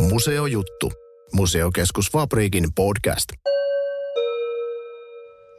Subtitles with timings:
[0.00, 0.92] Museojuttu.
[1.32, 3.28] Museokeskus Fabriikin podcast.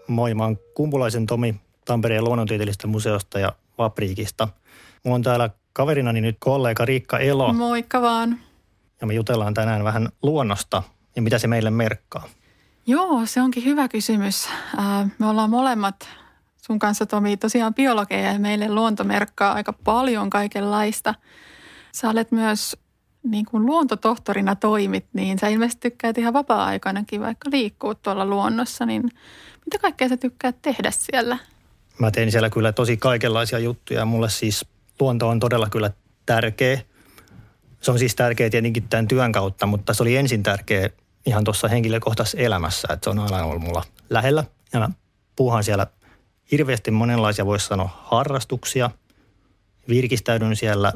[0.08, 1.56] Moi, mä oon Kumpulaisen Tomi
[1.86, 4.48] Tampereen luonnontieteellisestä museosta ja Fabriikista.
[5.04, 7.54] Mulla on täällä kaverinani nyt kollega Riikka Elo.
[7.54, 8.40] Moikka vaan.
[9.02, 10.84] Ja me jutellaan tänään vähän luonnosta
[11.16, 12.30] ja mitä se meille merkkaa.
[12.86, 14.50] Joo, se onkin hyvä kysymys.
[15.20, 16.08] Me ollaan molemmat
[16.68, 21.16] sun kanssa Tomi tosiaan biologeja ja meille luonto merkkaa aika paljon kaikenlaista.
[21.92, 22.78] Sä olet myös
[23.24, 29.04] niin kuin luontotohtorina toimit, niin sä ilmeisesti tykkäät ihan vapaa-aikanakin vaikka liikkuu tuolla luonnossa, niin
[29.66, 31.38] mitä kaikkea sä tykkäät tehdä siellä?
[32.00, 34.06] Mä teen siellä kyllä tosi kaikenlaisia juttuja.
[34.06, 34.66] Mulle siis
[35.00, 35.92] luonto on todella kyllä
[36.26, 36.82] tärkeä.
[37.82, 40.90] Se on siis tärkeä tietenkin tämän työn kautta, mutta se oli ensin tärkeä
[41.26, 44.44] ihan tuossa henkilökohtaisessa elämässä, että se on aina ollut mulla lähellä.
[44.74, 44.90] Ja mä
[45.36, 45.88] puuhan siellä
[46.52, 48.90] hirveästi monenlaisia, voisi sanoa, harrastuksia.
[49.90, 50.94] Virkistäydyn siellä,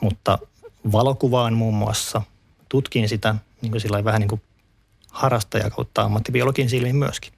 [0.00, 0.38] mutta
[0.92, 2.22] valokuvaan muun muassa.
[2.68, 4.42] Tutkin sitä niin kuin sillä vähän niin kuin
[5.10, 7.32] harrastaja kautta ammattibiologin silmin myöskin.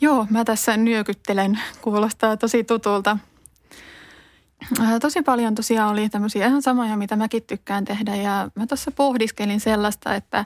[0.00, 1.60] Joo, mä tässä nyökyttelen.
[1.82, 3.18] Kuulostaa tosi tutulta.
[4.80, 8.90] Äh, tosi paljon tosiaan oli tämmöisiä ihan samoja, mitä mäkin tykkään tehdä ja mä tuossa
[8.90, 10.44] pohdiskelin sellaista, että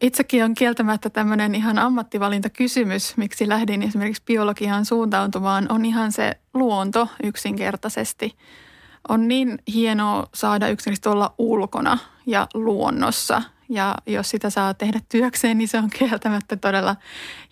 [0.00, 7.08] itsekin on kieltämättä tämmöinen ihan ammattivalintakysymys, miksi lähdin esimerkiksi biologiaan suuntautumaan, on ihan se luonto
[7.22, 8.34] yksinkertaisesti–
[9.08, 13.42] on niin hienoa saada yksinkertaisesti olla ulkona ja luonnossa.
[13.68, 16.96] Ja jos sitä saa tehdä työkseen, niin se on kieltämättä todella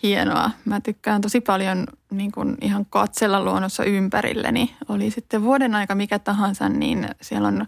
[0.02, 0.50] hienoa.
[0.64, 4.76] Mä tykkään tosi paljon niin kuin ihan katsella luonnossa ympärilleni.
[4.88, 7.66] Oli sitten vuoden aika mikä tahansa, niin siellä on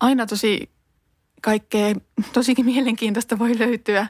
[0.00, 0.70] aina tosi
[1.42, 1.94] kaikkea,
[2.32, 4.06] tosikin mielenkiintoista voi löytyä.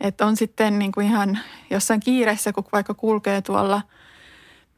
[0.00, 1.38] Että on sitten niin kuin ihan
[1.70, 3.82] jossain kiireessä, kun vaikka kulkee tuolla–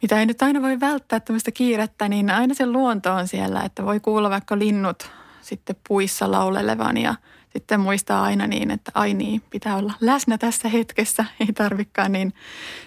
[0.02, 3.84] mitä ei nyt aina voi välttää tämmöistä kiirettä, niin aina se luonto on siellä, että
[3.84, 5.10] voi kuulla vaikka linnut
[5.40, 7.14] sitten puissa laulelevan ja
[7.48, 12.34] sitten muistaa aina niin, että ai niin, pitää olla läsnä tässä hetkessä, ei tarvikaan niin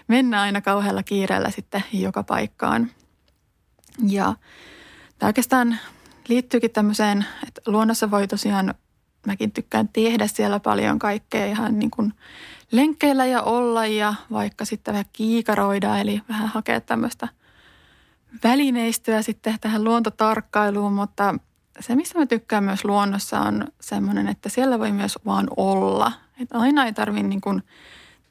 [0.07, 2.91] mennä aina kauhealla kiireellä sitten joka paikkaan.
[4.07, 4.35] Ja
[5.19, 5.78] tämä oikeastaan
[6.28, 8.73] liittyykin tämmöiseen, että luonnossa voi tosiaan,
[9.28, 12.13] mäkin tykkään tehdä siellä paljon kaikkea ihan niin kuin
[12.71, 17.27] lenkkeillä ja olla ja vaikka sitten vähän kiikaroida, eli vähän hakea tämmöistä
[18.43, 21.35] välineistöä sitten tähän luontotarkkailuun, mutta
[21.79, 26.11] se, mistä mä tykkään myös luonnossa on semmoinen, että siellä voi myös vaan olla.
[26.39, 27.63] Että aina ei tarvitse niin kuin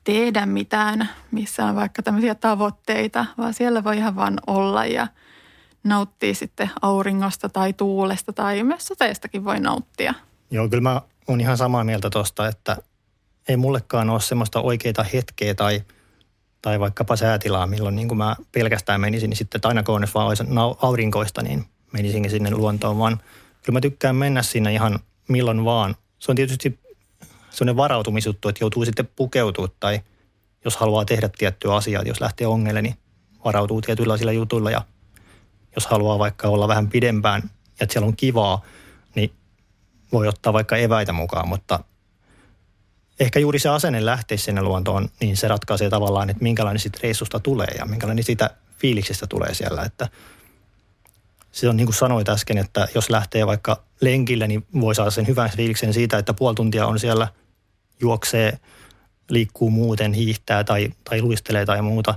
[0.05, 5.07] tehdä mitään, missä on vaikka tämmöisiä tavoitteita, vaan siellä voi ihan vaan olla ja
[5.85, 10.15] nauttia sitten auringosta tai tuulesta tai myös sateestakin voi nauttia.
[10.51, 12.77] Joo, kyllä mä oon ihan samaa mieltä tuosta, että
[13.49, 15.83] ei mullekaan ole semmoista oikeita hetkeä tai,
[16.63, 20.45] tai vaikkapa säätilaa, milloin niin kuin mä pelkästään menisin, niin sitten aina kun vaan olisi
[20.83, 23.21] aurinkoista, niin menisin sinne luontoon, vaan
[23.63, 24.99] kyllä mä tykkään mennä sinne ihan
[25.29, 25.97] milloin vaan.
[26.19, 26.79] Se on tietysti
[27.51, 30.01] sellainen varautumisjuttu, että joutuu sitten pukeutua tai
[30.65, 32.95] jos haluaa tehdä tiettyä asiaa, jos lähtee ongelle, niin
[33.45, 34.83] varautuu tietynlaisilla jutuilla ja
[35.75, 38.65] jos haluaa vaikka olla vähän pidempään ja että siellä on kivaa,
[39.15, 39.33] niin
[40.13, 41.85] voi ottaa vaikka eväitä mukaan, mutta
[43.21, 47.41] ehkä juuri se asenne lähteä sinne luontoon, niin se ratkaisee tavallaan, että minkälainen siitä reissusta
[47.41, 49.83] tulee ja minkälainen siitä fiiliksestä tulee siellä.
[49.83, 50.09] Että
[51.53, 55.27] se on niin kuin sanoit äsken, että jos lähtee vaikka lenkille, niin voi saada sen
[55.27, 57.29] hyvän fiiliksen siitä, että puoli tuntia on siellä,
[58.01, 58.59] juoksee,
[59.29, 62.15] liikkuu muuten, hiihtää tai, tai luistelee tai muuta.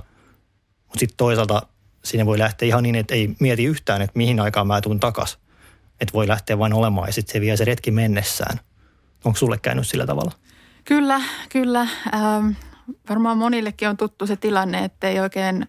[0.84, 1.62] Mutta sitten toisaalta
[2.04, 5.38] sinne voi lähteä ihan niin, että ei mieti yhtään, että mihin aikaan mä tuun takas.
[6.00, 8.60] Että voi lähteä vain olemaan ja sitten se vie se retki mennessään.
[9.24, 10.32] Onko sulle käynyt sillä tavalla?
[10.84, 11.80] Kyllä, kyllä.
[12.14, 12.50] Ähm,
[13.08, 15.66] varmaan monillekin on tuttu se tilanne, että ei oikein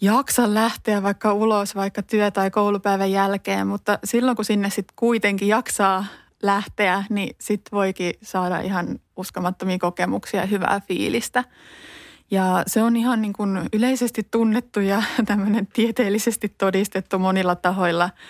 [0.00, 5.48] jaksa lähteä vaikka ulos vaikka työ- tai koulupäivän jälkeen, mutta silloin kun sinne sitten kuitenkin
[5.48, 6.04] jaksaa
[6.42, 11.44] lähteä, niin sitten voikin saada ihan uskomattomia kokemuksia ja hyvää fiilistä.
[12.30, 18.10] Ja se on ihan niin kuin yleisesti tunnettu ja tämmöinen tieteellisesti todistettu monilla tahoilla–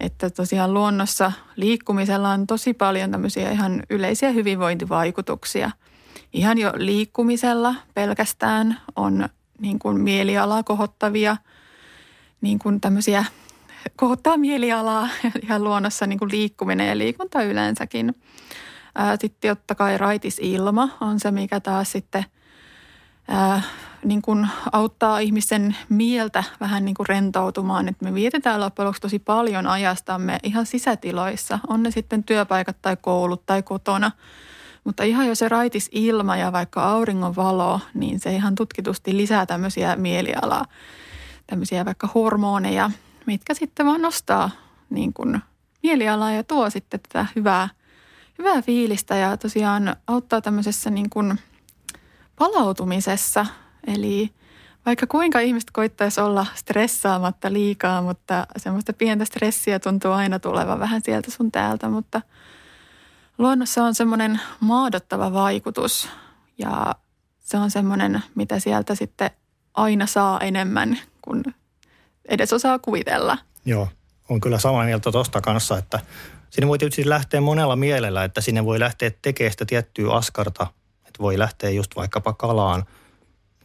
[0.00, 5.70] että tosiaan luonnossa liikkumisella on tosi paljon tämmöisiä ihan yleisiä hyvinvointivaikutuksia.
[6.32, 11.36] Ihan jo liikkumisella pelkästään on niin kuin mielialaa kohottavia
[12.40, 13.24] niin kuin tämmöisiä
[13.96, 15.08] kohottaa mielialaa
[15.48, 18.14] ja luonnossa niin kuin liikkuminen ja liikunta yleensäkin.
[19.20, 22.24] Sitten totta kai raitis ilma on se, mikä taas sitten
[23.30, 23.62] ää,
[24.04, 27.88] niin kuin auttaa ihmisen mieltä vähän niin kuin rentoutumaan.
[27.88, 32.96] Että me vietetään loppujen lopuksi tosi paljon ajastamme ihan sisätiloissa, on ne sitten työpaikat tai
[33.00, 34.10] koulut tai kotona.
[34.84, 39.46] Mutta ihan jo se raitis ilma ja vaikka auringon valo, niin se ihan tutkitusti lisää
[39.46, 40.64] tämmöisiä mielialaa,
[41.46, 42.90] tämmöisiä vaikka hormoneja,
[43.26, 44.50] mitkä sitten vaan nostaa
[44.90, 45.40] niin kuin
[45.82, 47.68] mielialaa ja tuo sitten tätä hyvää,
[48.38, 51.38] hyvää fiilistä ja tosiaan auttaa tämmöisessä niin kuin
[52.40, 53.46] palautumisessa.
[53.86, 54.30] Eli
[54.86, 61.00] vaikka kuinka ihmiset koittaisi olla stressaamatta liikaa, mutta semmoista pientä stressiä tuntuu aina tulevan vähän
[61.04, 62.22] sieltä sun täältä, mutta
[63.38, 66.08] luonnossa on semmoinen maadottava vaikutus
[66.58, 66.94] ja
[67.38, 69.30] se on semmoinen, mitä sieltä sitten
[69.74, 71.42] aina saa enemmän kuin
[72.28, 73.38] edes osaa kuvitella.
[73.64, 73.88] Joo,
[74.28, 76.00] on kyllä samaa mieltä tuosta kanssa, että
[76.50, 80.66] sinne voi tietysti lähteä monella mielellä, että sinne voi lähteä tekemään sitä tiettyä askarta,
[81.10, 82.84] että voi lähteä just vaikkapa kalaan,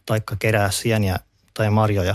[0.06, 1.18] taikka kerää sieniä
[1.54, 2.14] tai marjoja.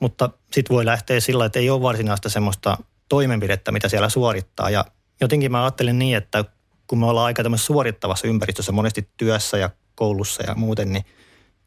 [0.00, 2.78] Mutta sitten voi lähteä sillä, että ei ole varsinaista semmoista
[3.08, 4.70] toimenpidettä, mitä siellä suorittaa.
[4.70, 4.84] Ja
[5.20, 6.44] jotenkin mä ajattelen niin, että
[6.86, 11.04] kun me ollaan aika tämmöisessä suorittavassa ympäristössä monesti työssä ja koulussa ja muuten, niin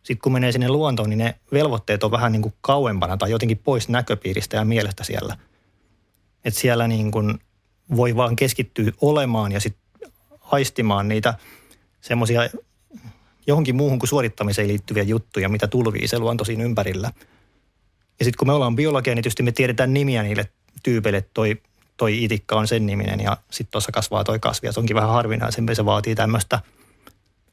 [0.04, 3.58] sitten kun menee sinne luontoon, niin ne velvoitteet on vähän niin kuin kauempana tai jotenkin
[3.58, 5.38] pois näköpiiristä ja mielestä siellä.
[6.46, 7.40] Että siellä niin kuin
[7.96, 10.12] voi vaan keskittyä olemaan ja sitten
[10.42, 11.34] aistimaan niitä
[12.02, 12.42] semmoisia
[13.50, 17.12] johonkin muuhun kuin suorittamiseen liittyviä juttuja, mitä tulvii se luonto siinä ympärillä.
[18.20, 20.50] Ja sitten kun me ollaan biologia, niin tietysti me tiedetään nimiä niille
[20.84, 21.62] tyypeille, toi,
[21.98, 25.10] toi itikka on sen niminen ja sitten tuossa kasvaa toi kasvi ja se onkin vähän
[25.10, 26.60] harvinaisempi, se vaatii tämmöistä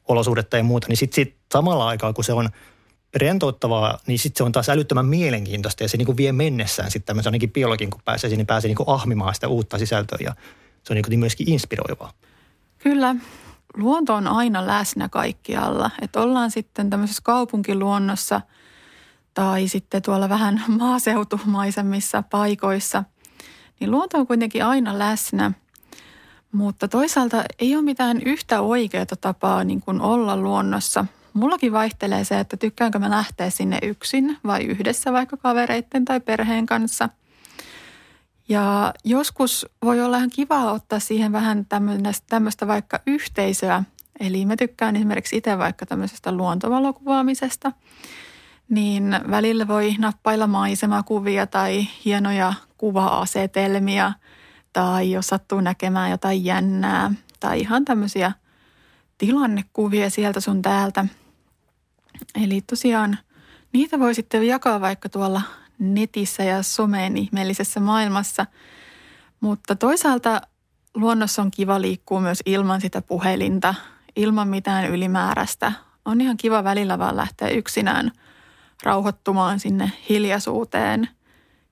[0.07, 0.87] olosuhdetta ja muuta.
[0.87, 2.49] Niin sitten sit samalla aikaa, kun se on
[3.15, 7.29] rentouttavaa, niin sitten se on taas älyttömän mielenkiintoista ja se niin vie mennessään sitten tämmöisen
[7.29, 10.35] ainakin biologin, kun pääsee sinne, pääsee niin ahmimaan sitä uutta sisältöä ja
[10.83, 12.13] se on niin myöskin inspiroivaa.
[12.77, 13.15] Kyllä,
[13.77, 15.91] luonto on aina läsnä kaikkialla.
[16.01, 18.41] Että ollaan sitten tämmöisessä kaupunkiluonnossa
[19.33, 23.03] tai sitten tuolla vähän maaseutumaisemmissa paikoissa,
[23.79, 25.51] niin luonto on kuitenkin aina läsnä.
[26.51, 31.05] Mutta toisaalta ei ole mitään yhtä oikeaa tapaa niin kuin olla luonnossa.
[31.33, 36.65] Mullakin vaihtelee se, että tykkäänkö mä lähteä sinne yksin vai yhdessä vaikka kavereitten tai perheen
[36.65, 37.09] kanssa–
[38.49, 41.65] ja joskus voi olla ihan kiva ottaa siihen vähän
[42.29, 43.83] tämmöistä vaikka yhteisöä.
[44.19, 47.71] Eli mä tykkään esimerkiksi itse vaikka tämmöisestä luontovalokuvaamisesta.
[48.69, 54.11] Niin välillä voi nappailla maisemakuvia tai hienoja kuva-asetelmia.
[54.73, 57.11] Tai jos sattuu näkemään jotain jännää.
[57.39, 58.31] Tai ihan tämmöisiä
[59.17, 61.05] tilannekuvia sieltä sun täältä.
[62.43, 63.17] Eli tosiaan
[63.73, 65.41] niitä voi sitten jakaa vaikka tuolla
[65.79, 68.45] netissä ja someen ihmeellisessä maailmassa.
[69.39, 70.41] Mutta toisaalta
[70.95, 73.75] luonnossa on kiva liikkua myös ilman sitä puhelinta,
[74.15, 75.71] ilman mitään ylimääräistä.
[76.05, 78.11] On ihan kiva välillä vaan lähteä yksinään
[78.83, 81.09] rauhoittumaan sinne hiljaisuuteen.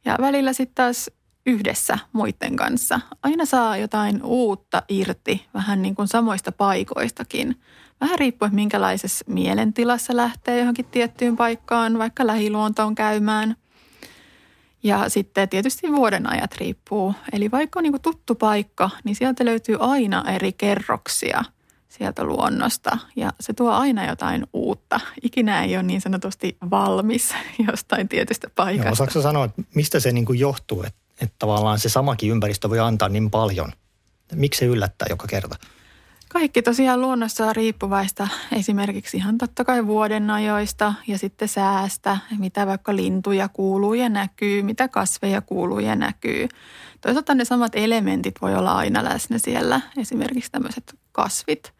[0.05, 1.09] Ja välillä sitten taas
[1.45, 2.99] yhdessä muiden kanssa.
[3.23, 7.61] Aina saa jotain uutta irti, vähän niin kuin samoista paikoistakin.
[8.01, 13.55] Vähän riippuu, että minkälaisessa mielentilassa lähtee johonkin tiettyyn paikkaan, vaikka lähiluontoon käymään–
[14.85, 17.15] ja sitten tietysti vuoden ajat riippuu.
[17.33, 21.43] Eli vaikka on niin tuttu paikka, niin sieltä löytyy aina eri kerroksia
[21.89, 22.97] sieltä luonnosta.
[23.15, 24.99] Ja se tuo aina jotain uutta.
[25.21, 27.33] Ikinä ei ole niin sanotusti valmis
[27.71, 28.89] jostain tietystä paikasta.
[28.89, 32.79] No, osaatko sanoa, että mistä se niin johtuu, että, että tavallaan se samakin ympäristö voi
[32.79, 33.71] antaa niin paljon?
[34.33, 35.55] Miksi se yllättää joka kerta?
[36.29, 42.67] Kaikki tosiaan luonnossa on riippuvaista esimerkiksi ihan totta kai vuoden ajoista ja sitten säästä, mitä
[42.67, 46.47] vaikka lintuja kuuluu ja näkyy, mitä kasveja kuuluu ja näkyy.
[47.01, 51.73] Toisaalta ne samat elementit voi olla aina läsnä siellä, esimerkiksi tämmöiset kasvit,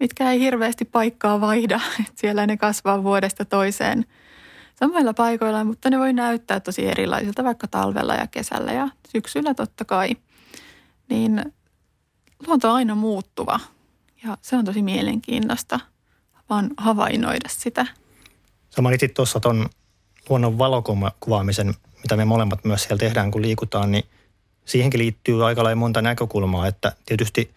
[0.00, 4.04] mitkä ei hirveästi paikkaa vaihda, että siellä ne kasvaa vuodesta toiseen
[4.74, 9.84] samoilla paikoilla, mutta ne voi näyttää tosi erilaisilta vaikka talvella ja kesällä ja syksyllä totta
[9.84, 10.16] kai.
[11.08, 11.52] Niin
[12.46, 13.60] luonto on aina muuttuva
[14.24, 15.80] ja se on tosi mielenkiintoista
[16.50, 17.86] vaan havainnoida sitä.
[18.70, 19.68] Sä mainitsit tuossa tuon
[20.28, 24.04] luonnon valokuvaamisen, mitä me molemmat myös siellä tehdään, kun liikutaan, niin
[24.64, 27.54] siihenkin liittyy aika lailla monta näkökulmaa, että tietysti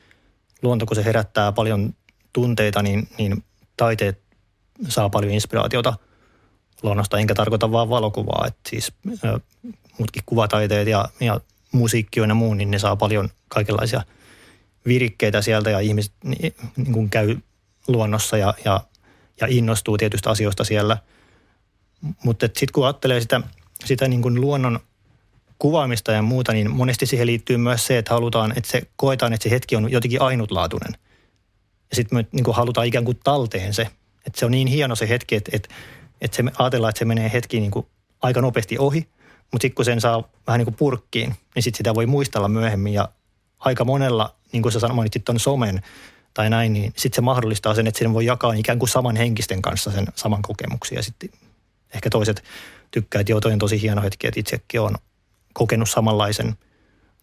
[0.62, 1.94] luonto, kun se herättää paljon
[2.34, 3.44] tunteita, niin, niin
[3.78, 4.22] taiteet
[4.88, 5.94] saa paljon inspiraatiota
[6.84, 8.92] luonnosta, enkä tarkoita vaan valokuvaa, että siis
[9.26, 9.42] äh,
[9.98, 14.02] muutkin kuvataiteet ja, ja musiikki ja muu, niin ne saa paljon kaikenlaisia–
[14.88, 17.38] virikkeitä sieltä ja ihmiset niin, niin kuin käy
[17.88, 18.82] luonnossa ja, ja,
[19.42, 20.98] ja innostuu tietystä asioista siellä.
[22.24, 23.42] Mutta sitten kun ajattelee sitä,
[23.86, 24.80] sitä niin kuin luonnon
[25.60, 29.44] kuvaamista ja muuta, niin monesti siihen liittyy myös se, että halutaan, että se koetaan, että
[29.44, 30.94] se hetki on jotenkin ainutlaatuinen.
[31.90, 33.88] Ja sitten me niin kuin halutaan ikään kuin talteen se,
[34.26, 35.76] että se on niin hieno se hetki, että, että,
[36.22, 37.86] että se ajatellaan, että se menee hetki niin kuin
[38.22, 39.08] aika nopeasti ohi,
[39.52, 42.94] mutta sitten kun sen saa vähän niin kuin purkkiin, niin sitten sitä voi muistella myöhemmin
[42.94, 43.10] ja
[43.60, 45.82] aika monella, niin kuin sä mainitsit tuon somen
[46.34, 49.62] tai näin, niin sitten se mahdollistaa sen, että sen voi jakaa ikään kuin saman henkisten
[49.62, 50.96] kanssa sen saman kokemuksen.
[50.96, 51.30] Ja sitten
[51.94, 52.44] ehkä toiset
[52.92, 54.96] tykkää, että joo, toi on tosi hieno hetki, että itsekin on
[55.54, 56.56] kokenut samanlaisen.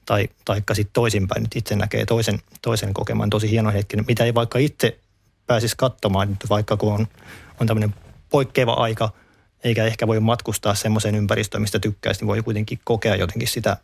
[0.07, 4.35] Tai taikka sitten toisinpäin, että itse näkee toisen, toisen kokemaan tosi hieno hetki, mitä ei
[4.35, 4.99] vaikka itse
[5.47, 7.07] pääsisi katsomaan, vaikka kun on,
[7.61, 7.95] on tämmöinen
[8.31, 9.11] poikkeava aika,
[9.65, 13.77] eikä ehkä voi matkustaa semmoiseen ympäristöön, mistä tykkäisi, niin voi kuitenkin kokea jotenkin sitä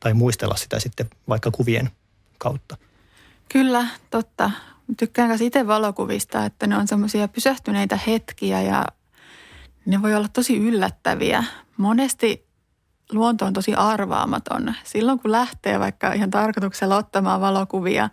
[0.00, 1.90] tai muistella sitä sitten vaikka kuvien
[2.40, 2.76] kautta.
[3.52, 4.50] Kyllä, totta.
[4.98, 8.84] Tykkään myös itse valokuvista, että ne on semmoisia pysähtyneitä hetkiä ja
[9.86, 11.44] ne voi olla tosi yllättäviä.
[11.76, 12.46] Monesti
[13.12, 14.74] luonto on tosi arvaamaton.
[14.84, 18.08] Silloin kun lähtee vaikka ihan tarkoituksella ottamaan valokuvia,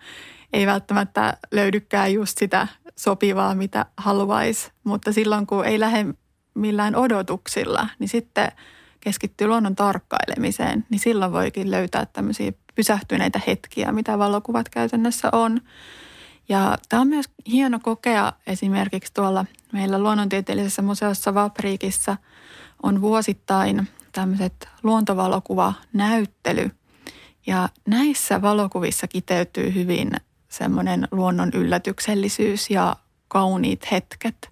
[0.54, 4.72] ei välttämättä löydykään just sitä sopivaa, mitä haluaisi.
[4.84, 6.06] Mutta silloin kun ei lähde
[6.54, 8.52] millään odotuksilla, niin sitten
[9.00, 15.62] keskittyy luonnon tarkkailemiseen, niin silloin voikin löytää tämmöisiä pysähtyneitä hetkiä, mitä valokuvat käytännössä on.
[16.50, 22.18] Ja tämä on myös hieno kokea esimerkiksi tuolla meillä luonnontieteellisessä museossa Vapriikissa
[22.84, 26.72] on vuosittain tämmöiset luontovalokuvanäyttely.
[27.48, 30.12] Ja näissä valokuvissa kiteytyy hyvin
[30.50, 32.96] semmoinen luonnon yllätyksellisyys ja
[33.28, 34.50] kauniit hetket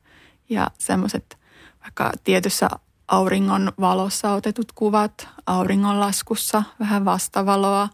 [0.50, 1.38] ja semmoiset
[1.82, 2.70] vaikka tietyssä
[3.08, 7.90] auringon valossa otetut kuvat, auringonlaskussa vähän vastavaloa,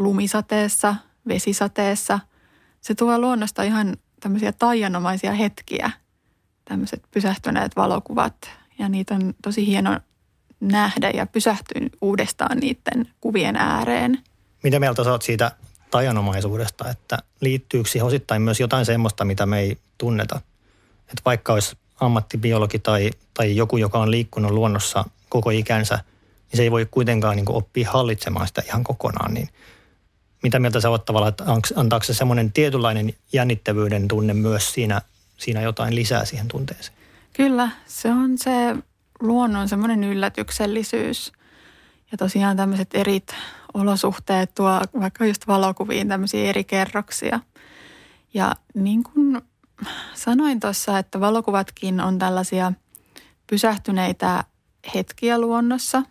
[0.00, 0.94] lumisateessa,
[1.28, 2.20] vesisateessa.
[2.80, 5.90] Se tuo luonnosta ihan tämmöisiä taianomaisia hetkiä,
[6.64, 8.50] tämmöiset pysähtyneet valokuvat.
[8.78, 10.00] Ja niitä on tosi hieno
[10.60, 14.18] nähdä ja pysähtyä uudestaan niiden kuvien ääreen.
[14.62, 15.52] Mitä mieltä sä oot siitä
[15.90, 20.40] tajanomaisuudesta, että liittyykö siihen osittain myös jotain semmoista, mitä me ei tunneta?
[21.00, 26.62] Että vaikka olisi ammattibiologi tai, tai joku, joka on liikkunut luonnossa koko ikänsä, niin se
[26.62, 29.34] ei voi kuitenkaan niin oppia hallitsemaan sitä ihan kokonaan.
[29.34, 29.48] Niin
[30.42, 31.44] mitä mieltä sä oot tavallaan, että
[31.76, 35.02] antaako se semmoinen tietynlainen jännittävyyden tunne myös siinä,
[35.36, 36.98] siinä jotain lisää siihen tunteeseen?
[37.32, 38.76] Kyllä, se on se
[39.20, 41.32] luonnon semmoinen yllätyksellisyys
[42.12, 43.34] ja tosiaan tämmöiset erit
[43.74, 47.40] olosuhteet tuo vaikka just valokuviin tämmöisiä eri kerroksia.
[48.34, 49.42] Ja niin kuin
[50.14, 52.72] sanoin tuossa, että valokuvatkin on tällaisia
[53.46, 54.44] pysähtyneitä
[54.94, 56.02] hetkiä luonnossa,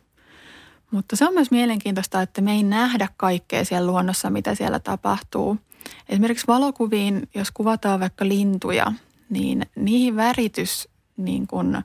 [0.91, 5.57] mutta se on myös mielenkiintoista, että me ei nähdä kaikkea siellä luonnossa, mitä siellä tapahtuu.
[6.09, 8.91] Esimerkiksi valokuviin, jos kuvataan vaikka lintuja,
[9.29, 11.77] niin niihin väritys niin kuin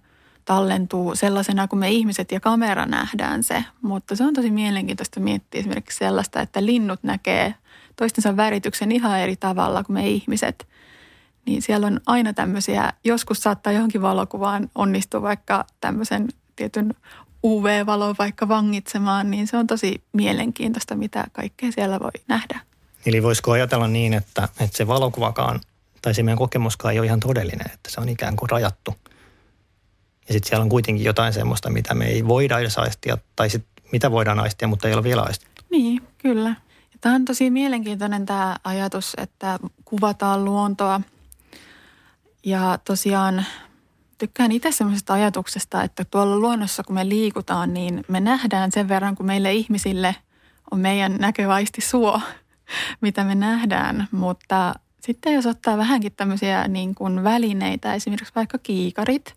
[0.45, 3.65] tallentuu sellaisena kuin me ihmiset ja kamera nähdään se.
[3.83, 7.55] Mutta se on tosi mielenkiintoista miettiä esimerkiksi sellaista, että linnut näkee
[7.97, 10.67] toistensa värityksen ihan eri tavalla kuin me ihmiset–
[11.47, 16.95] niin siellä on aina tämmöisiä, joskus saattaa johonkin valokuvaan onnistua vaikka tämmöisen tietyn
[17.45, 22.61] UV-valon vaikka vangitsemaan, niin se on tosi mielenkiintoista, mitä kaikkea siellä voi nähdä.
[23.07, 25.61] Eli voisiko ajatella niin, että, että se valokuvakaan
[26.03, 28.95] tai se meidän kokemuskaan ei ole ihan todellinen, että se on ikään kuin rajattu.
[30.29, 33.65] Ja sitten siellä on kuitenkin jotain semmoista, mitä me ei voida edes aistia, tai sit
[33.93, 35.63] mitä voidaan aistia, mutta ei ole vielä aistettu.
[35.71, 36.55] Niin, kyllä.
[37.01, 41.01] Tämä on tosi mielenkiintoinen tämä ajatus, että kuvataan luontoa–
[42.45, 43.47] ja tosiaan
[44.19, 49.15] tykkään itse sellaisesta ajatuksesta, että tuolla luonnossa kun me liikutaan, niin me nähdään sen verran,
[49.15, 50.17] kun meille ihmisille
[50.71, 52.21] on meidän näkövaisti suo,
[53.01, 54.09] mitä me nähdään.
[54.11, 59.35] Mutta sitten jos ottaa vähänkin tämmöisiä niin kuin välineitä, esimerkiksi vaikka kiikarit,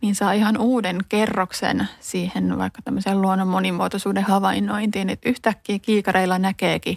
[0.00, 5.10] niin saa ihan uuden kerroksen siihen vaikka tämmöiseen luonnon monimuotoisuuden havainnointiin.
[5.10, 6.96] Että yhtäkkiä kiikareilla näkeekin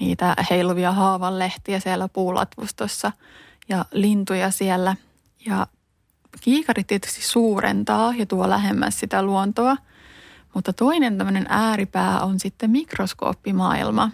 [0.00, 3.12] niitä heiluvia haavanlehtiä siellä puulatvustossa–
[3.68, 4.96] ja lintuja siellä.
[5.46, 5.66] Ja
[6.40, 9.76] kiikari tietysti suurentaa ja tuo lähemmäs sitä luontoa.
[10.54, 14.10] Mutta toinen tämmöinen ääripää on sitten mikroskooppimaailma.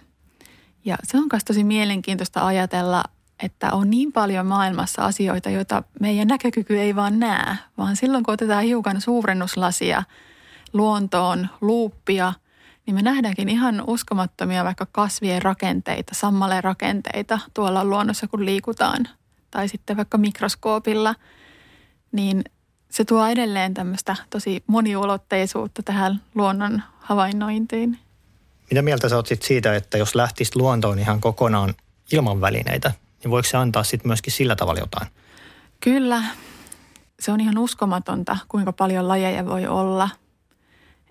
[0.85, 3.05] Ja se on myös tosi mielenkiintoista ajatella,
[3.43, 8.35] että on niin paljon maailmassa asioita, joita meidän näkökyky ei vaan näe, vaan silloin kun
[8.35, 10.03] otetaan hiukan suurennuslasia
[10.73, 12.33] luontoon, luuppia,
[12.87, 19.09] niin me nähdäänkin ihan uskomattomia vaikka kasvien rakenteita, sammaleen rakenteita tuolla luonnossa, kun liikutaan–
[19.50, 21.15] tai sitten vaikka mikroskoopilla,
[22.12, 22.45] niin
[22.90, 27.99] se tuo edelleen tämmöistä tosi moniulotteisuutta tähän luonnon havainnointiin.
[28.71, 31.75] Mitä mieltä sä oot sit siitä, että jos lähtisit luontoon ihan kokonaan
[32.12, 35.09] ilman välineitä, niin voiko se antaa sitten myöskin sillä tavalla jotain?
[35.81, 36.23] Kyllä.
[37.21, 40.09] Se on ihan uskomatonta, kuinka paljon lajeja voi olla.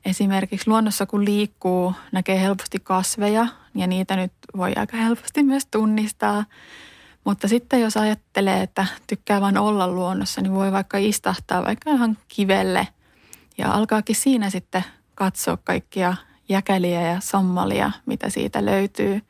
[0.06, 6.46] Esimerkiksi luonnossa kun liikkuu, näkee helposti kasveja ja niitä nyt voi aika helposti myös tunnistaa.
[7.30, 12.18] Mutta sitten jos ajattelee, että tykkää vain olla luonnossa, niin voi vaikka istahtaa vaikka ihan
[12.28, 12.88] kivelle
[13.58, 14.84] ja alkaakin siinä sitten
[15.16, 16.16] katsoa kaikkia
[16.50, 19.22] jäkäliä ja sammalia, mitä siitä löytyy.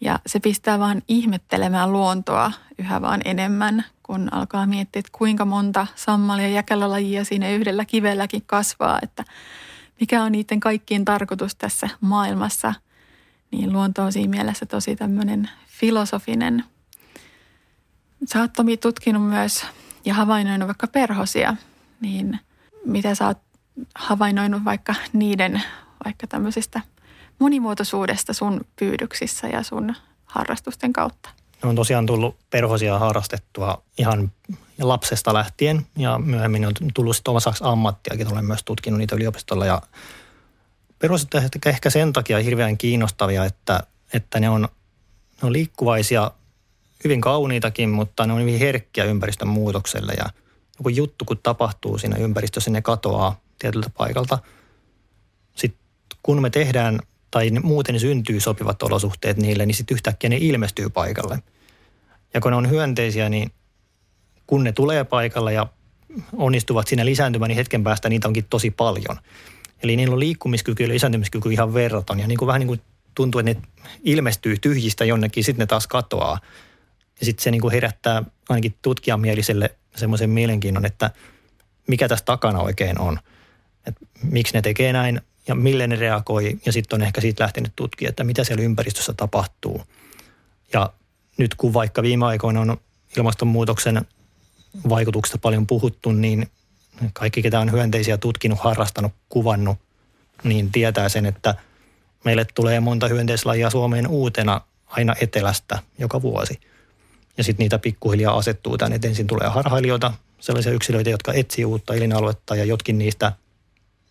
[0.00, 5.86] Ja se pistää vaan ihmettelemään luontoa yhä vaan enemmän, kun alkaa miettiä, että kuinka monta
[5.94, 9.24] sammalia ja jäkälälajia siinä yhdellä kivelläkin kasvaa, että
[10.00, 12.74] mikä on niiden kaikkien tarkoitus tässä maailmassa.
[13.50, 16.64] Niin luonto on siinä mielessä tosi tämmöinen filosofinen.
[18.24, 19.64] Sä oot Tomi tutkinut myös
[20.04, 21.56] ja havainnoinut vaikka perhosia,
[22.00, 22.38] niin
[22.86, 23.38] mitä sä oot
[23.94, 25.62] havainnoinut vaikka niiden
[26.04, 26.80] vaikka tämmöisestä
[27.38, 31.30] monimuotoisuudesta sun pyydyksissä ja sun harrastusten kautta?
[31.62, 34.32] On tosiaan tullut perhosia harrastettua ihan
[34.80, 38.32] lapsesta lähtien ja myöhemmin on tullut sitten omaksi ammattiakin.
[38.32, 39.82] Olen myös tutkinut niitä yliopistolla ja
[40.98, 44.62] perhoset on ehkä sen takia hirveän kiinnostavia, että, että ne on,
[45.42, 46.30] ne on liikkuvaisia,
[47.04, 50.24] hyvin kauniitakin, mutta ne on hyvin herkkiä ympäristön muutokselle ja
[50.78, 54.38] joku juttu kun tapahtuu siinä ympäristössä, ne katoaa tietyltä paikalta.
[55.56, 55.80] Sitten
[56.22, 61.38] kun me tehdään tai muuten syntyy sopivat olosuhteet niille, niin sitten yhtäkkiä ne ilmestyy paikalle.
[62.34, 63.50] Ja kun ne on hyönteisiä, niin
[64.46, 65.66] kun ne tulee paikalle ja
[66.36, 69.16] onnistuvat siinä lisääntymään, niin hetken päästä niitä onkin tosi paljon.
[69.82, 72.20] Eli niillä on liikkumiskyky ja lisääntymiskyky ihan verraton.
[72.20, 72.80] Ja niin kuin vähän niin kuin
[73.14, 73.68] tuntuu, että ne
[74.04, 76.38] ilmestyy tyhjistä jonnekin, sitten ne taas katoaa.
[77.20, 81.10] Ja sitten se niin kuin herättää ainakin tutkijamieliselle semmoisen mielenkiinnon, että
[81.86, 83.18] mikä tässä takana oikein on.
[83.86, 86.58] Että miksi ne tekee näin ja mille ne reagoi.
[86.66, 89.82] Ja sitten on ehkä siitä lähtenyt tutkia, että mitä siellä ympäristössä tapahtuu.
[90.72, 90.92] Ja
[91.36, 92.76] nyt kun vaikka viime aikoina on
[93.16, 94.06] ilmastonmuutoksen
[94.88, 96.50] vaikutuksista paljon puhuttu, niin
[97.12, 99.78] kaikki, ketä on hyönteisiä tutkinut, harrastanut, kuvannut,
[100.44, 101.54] niin tietää sen, että
[102.24, 106.60] meille tulee monta hyönteislajia Suomeen uutena aina etelästä joka vuosi.
[107.40, 111.94] Ja sitten niitä pikkuhiljaa asettuu tänne, että ensin tulee harhailijoita, sellaisia yksilöitä, jotka etsii uutta
[111.94, 113.32] elinaluetta ja jotkin niistä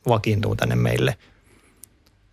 [0.07, 1.17] vakiintuu tänne meille.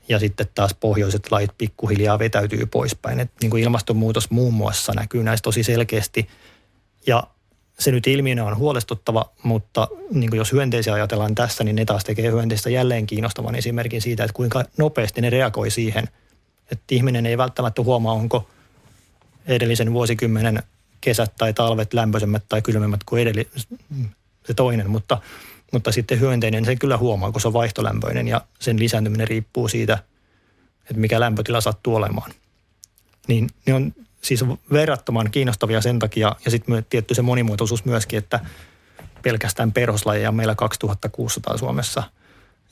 [0.09, 3.20] Ja sitten taas pohjoiset lajit pikkuhiljaa vetäytyy poispäin.
[3.20, 6.28] Et niin kuin ilmastonmuutos muun muassa näkyy näistä tosi selkeästi.
[7.06, 7.22] Ja
[7.78, 12.04] se nyt ilmiönä on huolestuttava, mutta niin kuin jos hyönteisiä ajatellaan tässä, niin ne taas
[12.04, 16.09] tekee hyönteistä jälleen kiinnostavan esimerkin siitä, että kuinka nopeasti ne reagoi siihen.
[16.72, 18.48] Että ihminen ei välttämättä huomaa, onko
[19.46, 20.62] edellisen vuosikymmenen
[21.06, 23.48] kesät tai talvet lämpöisemmät tai kylmemmät kuin edelli,
[24.44, 25.18] se toinen, mutta,
[25.72, 29.98] mutta sitten hyönteinen se kyllä huomaa, kun se on vaihtolämpöinen ja sen lisääntyminen riippuu siitä,
[30.80, 32.30] että mikä lämpötila sattuu olemaan.
[33.28, 33.92] Niin ne on
[34.22, 38.40] siis verrattoman kiinnostavia sen takia, ja sitten tietty se monimuotoisuus myöskin, että
[39.22, 42.02] pelkästään perhoslajeja meillä 2600 Suomessa,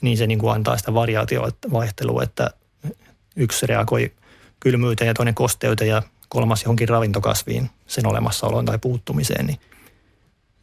[0.03, 2.51] niin se niin kuin antaa sitä variaatiovaihtelua, että
[3.37, 4.13] yksi reagoi
[4.61, 6.03] kylmyyteen ja toinen kosteuteen ja
[6.35, 9.59] kolmas johonkin ravintokasviin, sen olemassaoloon tai puuttumiseen, niin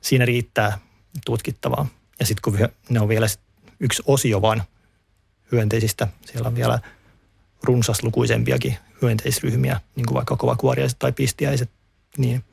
[0.01, 0.77] siinä riittää
[1.25, 1.87] tutkittavaa.
[2.19, 3.27] Ja sitten kun ne on vielä
[3.79, 4.63] yksi osio vaan
[5.51, 6.79] hyönteisistä, siellä on vielä
[7.63, 11.71] runsaslukuisempiakin hyönteisryhmiä, niin kuin vaikka kovakuoriaiset tai pistiäiset,
[12.17, 12.43] niin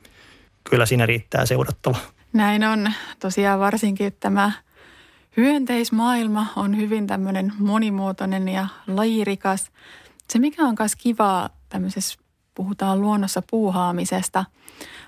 [0.69, 1.97] kyllä siinä riittää seurattava.
[2.33, 2.93] Näin on.
[3.19, 4.51] Tosiaan varsinkin tämä
[5.37, 9.71] hyönteismaailma on hyvin tämmöinen monimuotoinen ja lajirikas.
[10.29, 12.19] Se, mikä on myös kivaa tämmöisessä,
[12.59, 14.45] puhutaan luonnossa puuhaamisesta,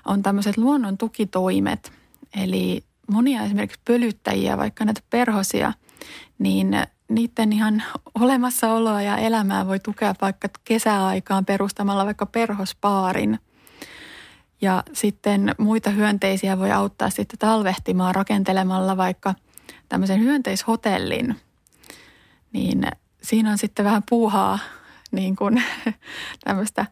[0.04, 1.92] on tämmöiset luonnon tukitoimet.
[2.36, 5.72] Eli monia esimerkiksi pölyttäjiä, vaikka näitä perhosia,
[6.38, 6.76] niin
[7.08, 7.82] niiden ihan
[8.20, 13.38] olemassaoloa ja elämää voi tukea vaikka kesäaikaan perustamalla vaikka perhospaarin.
[14.60, 19.34] Ja sitten muita hyönteisiä voi auttaa sitten talvehtimaan rakentelemalla vaikka
[19.88, 21.36] tämmöisen hyönteishotellin.
[22.52, 22.82] Niin
[23.22, 24.58] siinä on sitten vähän puuhaa
[25.10, 25.62] niin kuin
[26.44, 26.86] tämmöistä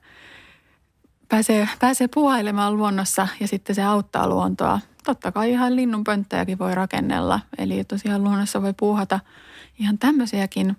[1.31, 4.81] pääsee, pääsee puhailemaan luonnossa ja sitten se auttaa luontoa.
[5.05, 7.41] Totta kai ihan linnunpönttejäkin voi rakennella.
[7.59, 9.21] Eli tosiaan luonnossa voi puuhata
[9.79, 10.77] ihan tämmöisiäkin.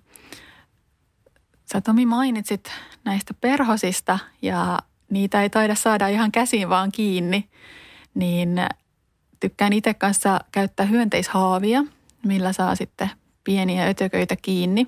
[1.72, 2.72] Sä Tomi mainitsit
[3.04, 7.50] näistä perhosista ja niitä ei taida saada ihan käsiin vaan kiinni.
[8.14, 8.50] Niin
[9.40, 11.84] tykkään itse kanssa käyttää hyönteishaavia,
[12.26, 13.10] millä saa sitten
[13.44, 14.88] pieniä ötököitä kiinni.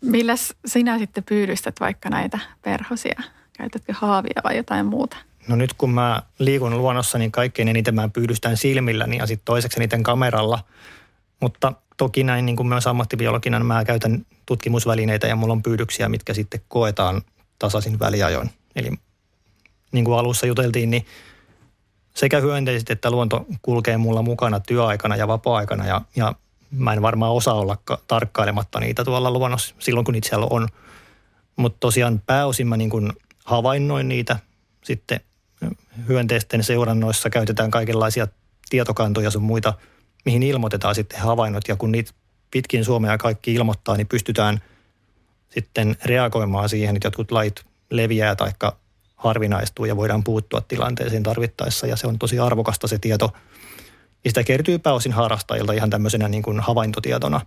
[0.00, 0.34] Millä
[0.66, 3.22] sinä sitten pyydystät vaikka näitä perhosia?
[3.58, 5.16] Käytätkö haavia vai jotain muuta?
[5.48, 9.80] No nyt kun mä liikun luonnossa, niin kaikkein eniten mä pyydystän silmilläni ja sitten toiseksi
[9.80, 10.58] eniten kameralla.
[11.40, 16.08] Mutta toki näin niin kuin myös ammattibiologina niin mä käytän tutkimusvälineitä ja mulla on pyydyksiä,
[16.08, 17.22] mitkä sitten koetaan
[17.58, 18.50] tasaisin väliajoin.
[18.76, 18.90] Eli
[19.92, 21.06] niin kuin alussa juteltiin, niin
[22.14, 26.34] sekä hyönteiset että luonto kulkee mulla mukana työaikana ja vapaa-aikana ja, ja
[26.70, 30.68] mä en varmaan osaa olla tarkkailematta niitä tuolla luonnossa silloin, kun siellä on.
[31.56, 33.12] Mutta tosiaan pääosin mä niin kuin
[33.46, 34.36] havainnoin niitä.
[34.84, 35.20] Sitten
[36.08, 38.28] hyönteisten seurannoissa käytetään kaikenlaisia
[38.70, 39.74] tietokantoja sun muita,
[40.24, 41.68] mihin ilmoitetaan sitten havainnot.
[41.68, 42.12] Ja kun niitä
[42.50, 44.60] pitkin Suomea kaikki ilmoittaa, niin pystytään
[45.50, 48.52] sitten reagoimaan siihen, että jotkut lait leviää tai
[49.16, 51.86] harvinaistuu ja voidaan puuttua tilanteeseen tarvittaessa.
[51.86, 53.32] Ja se on tosi arvokasta se tieto.
[54.24, 57.40] Ja sitä kertyy pääosin harrastajilta ihan tämmöisenä niin kuin havaintotietona.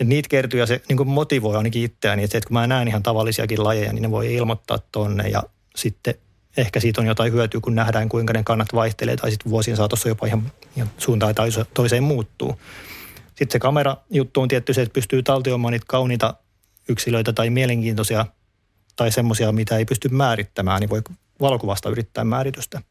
[0.00, 2.88] Et niitä kertyy ja se niin motivoi ainakin itseäni, että, se, että kun mä näen
[2.88, 5.42] ihan tavallisiakin lajeja, niin ne voi ilmoittaa tonne ja
[5.76, 6.14] sitten
[6.56, 10.08] ehkä siitä on jotain hyötyä, kun nähdään kuinka ne kannat vaihtelee tai sitten vuosien saatossa
[10.08, 12.60] jopa ihan, ihan suuntaan tai toiseen muuttuu.
[13.26, 16.34] Sitten se kamerajuttu on tietty se, että pystyy taltioimaan niitä kauniita
[16.88, 18.26] yksilöitä tai mielenkiintoisia
[18.96, 21.02] tai semmoisia, mitä ei pysty määrittämään, niin voi
[21.40, 22.82] valokuvasta yrittää määritystä.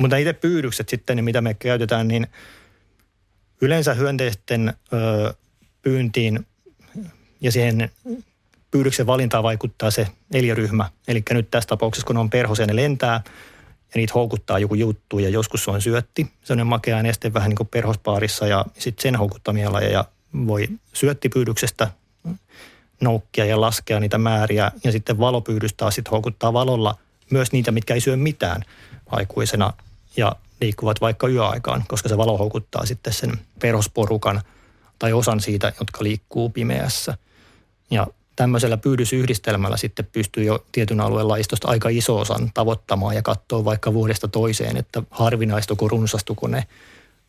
[0.00, 2.26] Mutta itse pyydykset sitten, niin mitä me käytetään, niin
[3.60, 5.34] yleensä hyönteisten ö,
[5.84, 6.46] pyyntiin
[7.40, 7.90] ja siihen
[8.70, 10.90] pyydyksen valintaan vaikuttaa se eliöryhmä.
[11.08, 13.20] Eli nyt tässä tapauksessa, kun on perhosia, ne lentää
[13.94, 16.32] ja niitä houkuttaa joku juttu ja joskus se on syötti.
[16.44, 20.04] Se on makea neste vähän niin kuin perhospaarissa ja sitten sen houkuttamia lajeja
[20.46, 21.90] voi syöttipyydyksestä
[23.00, 24.72] noukkia ja laskea niitä määriä.
[24.84, 26.98] Ja sitten valopyydys taas sitten houkuttaa valolla
[27.30, 28.62] myös niitä, mitkä ei syö mitään
[29.06, 29.72] aikuisena
[30.16, 34.42] ja liikkuvat vaikka yöaikaan, koska se valo houkuttaa sitten sen perhosporukan
[34.98, 37.18] tai osan siitä, jotka liikkuu pimeässä.
[37.90, 43.64] Ja tämmöisellä pyydysyhdistelmällä sitten pystyy jo tietyn alueen laistosta aika iso osan tavoittamaan ja katsoa
[43.64, 46.64] vaikka vuodesta toiseen, että harvinaistuko, runsastuko ne,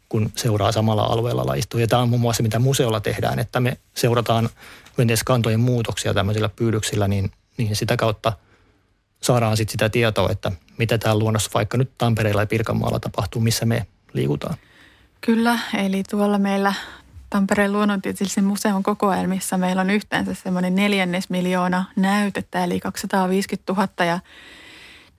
[0.09, 1.81] kun seuraa samalla alueella laistoa.
[1.81, 4.49] Ja tämä on muun muassa mitä museolla tehdään, että me seurataan
[5.25, 8.33] kantojen muutoksia tämmöisillä pyydyksillä, niin, niin sitä kautta
[9.21, 13.65] saadaan sitten sitä tietoa, että mitä täällä luonnossa vaikka nyt Tampereella ja Pirkanmaalla tapahtuu, missä
[13.65, 14.57] me liikutaan.
[15.21, 16.73] Kyllä, eli tuolla meillä
[17.29, 24.19] Tampereen luonnontieteellisen museon kokoelmissa meillä on yhteensä semmoinen neljännes miljoona näytettä, eli 250 000 ja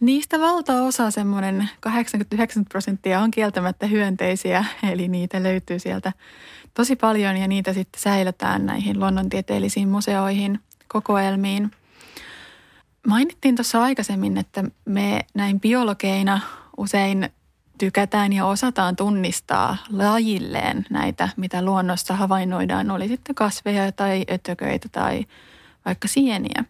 [0.01, 6.13] Niistä valtaosa, semmoinen 89 prosenttia on kieltämättä hyönteisiä, eli niitä löytyy sieltä
[6.75, 11.71] tosi paljon ja niitä sitten säilytään näihin luonnontieteellisiin museoihin, kokoelmiin.
[13.07, 16.41] Mainittiin tuossa aikaisemmin, että me näin biologeina
[16.77, 17.31] usein
[17.79, 25.25] tykätään ja osataan tunnistaa lajilleen näitä, mitä luonnossa havainnoidaan, oli sitten kasveja tai ötököitä tai
[25.85, 26.65] vaikka sieniä.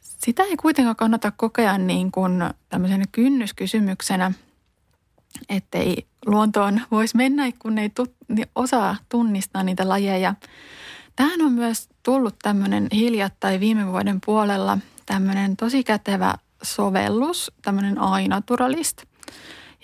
[0.00, 2.32] Sitä ei kuitenkaan kannata kokea niin kuin
[2.68, 4.32] tämmöisenä kynnyskysymyksenä,
[5.48, 10.34] ettei luontoon voisi mennä, kun ei tu- niin osaa tunnistaa niitä lajeja.
[11.16, 19.02] Tähän on myös tullut tämmöinen hiljattain viime vuoden puolella tämmöinen tosi kätevä sovellus, tämmöinen iNaturalist–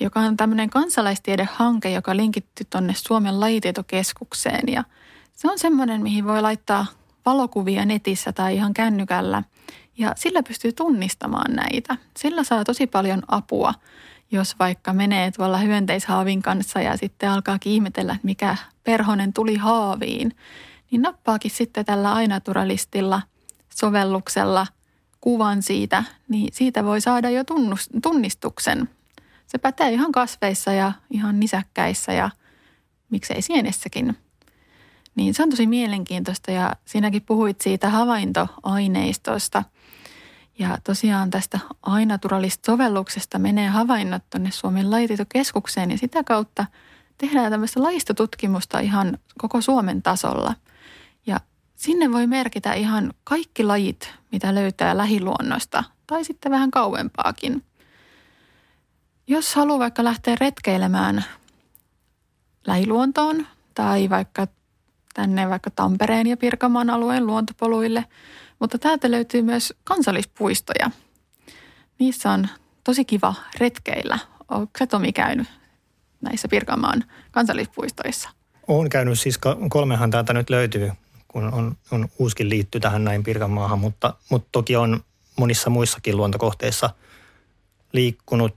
[0.02, 4.68] joka on tämmöinen kansalaistiedehanke, joka linkitty tuonne Suomen lajitietokeskukseen.
[4.68, 4.84] Ja
[5.34, 6.86] se on semmoinen, mihin voi laittaa
[7.26, 9.42] valokuvia netissä tai ihan kännykällä.
[9.98, 11.96] Ja sillä pystyy tunnistamaan näitä.
[12.16, 13.74] Sillä saa tosi paljon apua,
[14.30, 20.36] jos vaikka menee tuolla hyönteishaavin kanssa ja sitten alkaa ihmetellä, että mikä perhonen tuli haaviin.
[20.90, 23.22] Niin nappaakin sitten tällä ainaturalistilla
[23.74, 24.66] sovelluksella
[25.20, 27.44] kuvan siitä, niin siitä voi saada jo
[28.02, 28.88] tunnistuksen
[29.52, 32.30] se pätee ihan kasveissa ja ihan nisäkkäissä ja
[33.10, 34.16] miksei sienessäkin.
[35.14, 39.64] Niin se on tosi mielenkiintoista ja sinäkin puhuit siitä havaintoaineistosta.
[40.58, 46.66] Ja tosiaan tästä ainaturalista sovelluksesta menee havainnot tuonne Suomen lajitietokeskukseen ja sitä kautta
[47.18, 50.54] tehdään tämmöistä laistotutkimusta ihan koko Suomen tasolla.
[51.26, 51.40] Ja
[51.76, 57.62] sinne voi merkitä ihan kaikki lajit, mitä löytää lähiluonnosta tai sitten vähän kauempaakin–
[59.32, 61.24] jos haluaa vaikka lähteä retkeilemään
[62.66, 64.46] lähiluontoon tai vaikka
[65.14, 68.04] tänne vaikka Tampereen ja Pirkanmaan alueen luontopoluille,
[68.58, 70.90] mutta täältä löytyy myös kansallispuistoja.
[71.98, 72.48] Niissä on
[72.84, 74.18] tosi kiva retkeillä.
[74.48, 75.48] Onko se Tomi käynyt
[76.20, 78.30] näissä Pirkanmaan kansallispuistoissa?
[78.68, 80.92] Olen käynyt, siis kolmehan täältä nyt löytyy,
[81.28, 85.04] kun on, on uuskin liitty tähän näin Pirkanmaahan, mutta, mutta toki on
[85.38, 86.90] monissa muissakin luontokohteissa
[87.92, 88.54] liikkunut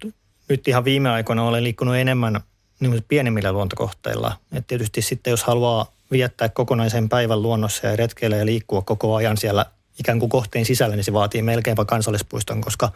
[0.50, 2.42] nyt ihan viime aikoina olen liikkunut enemmän
[2.80, 4.38] niin pienemmillä luontokohteilla.
[4.54, 9.38] Et tietysti sitten jos haluaa viettää kokonaisen päivän luonnossa ja retkeillä ja liikkua koko ajan
[9.38, 9.66] siellä
[10.00, 12.92] ikään kuin kohteen sisällä, niin se vaatii melkeinpä kansallispuiston, koska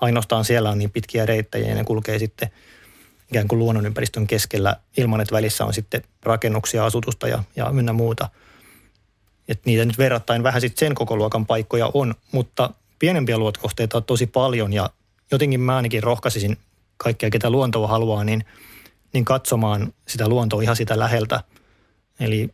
[0.00, 2.50] ainoastaan siellä on niin pitkiä reittejä ja ne kulkee sitten
[3.30, 8.28] ikään kuin luonnonympäristön keskellä ilman, että välissä on sitten rakennuksia, asutusta ja, ja ynnä muuta.
[9.48, 14.04] Et niitä nyt verrattain vähän sitten sen koko luokan paikkoja on, mutta pienempiä luotkohteita on
[14.04, 14.90] tosi paljon ja
[15.30, 16.56] jotenkin mä ainakin rohkaisisin
[16.96, 18.44] kaikkia, ketä luontoa haluaa, niin,
[19.12, 21.44] niin katsomaan sitä luontoa ihan sitä läheltä.
[22.20, 22.48] Eli